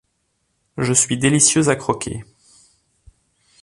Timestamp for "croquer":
1.75-2.23